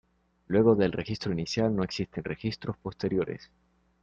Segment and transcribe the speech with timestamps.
[0.47, 3.51] Luego del registro inicial no existen registros posteriores.